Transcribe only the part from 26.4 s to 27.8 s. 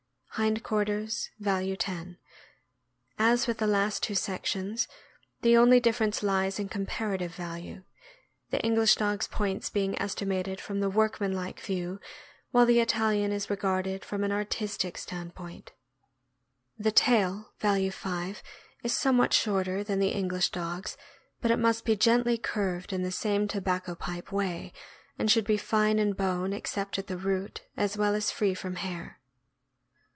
except at the root,